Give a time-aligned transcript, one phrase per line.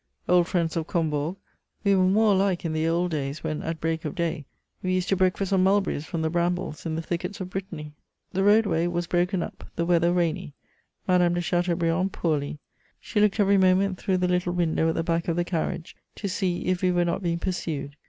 [0.27, 1.35] Old friends of Combourg,
[1.83, 4.45] we were more alike in the old days when, at break of day,
[4.81, 7.93] we used to breakfast on mulberries from the brambles in the thickets of Brittany!
[8.33, 10.55] The roadway was broken up, the weather rainy,
[11.07, 12.57] Madame de Chateaubriand poorly:
[12.99, 16.27] she looked every moment through the little window at the back of the carnage to
[16.27, 17.95] see if we were not being pursued.